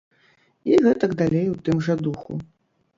І 0.71 0.79
гэтак 0.87 1.15
далей 1.21 1.47
у 1.53 1.55
тым 1.69 1.77
жа 1.89 2.01
духу. 2.05 2.45